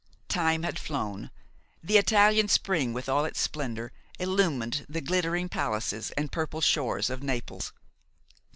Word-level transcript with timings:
Time 0.29 0.63
had 0.63 0.79
flown. 0.79 1.29
The 1.83 1.99
Italian 1.99 2.47
spring, 2.47 2.91
with 2.91 3.07
all 3.07 3.23
its 3.23 3.39
splendour, 3.39 3.91
illumined 4.17 4.83
the 4.89 4.99
glittering 4.99 5.47
palaces 5.47 6.09
and 6.17 6.31
purple 6.31 6.59
shores 6.61 7.11
of 7.11 7.21
Naples. 7.21 7.71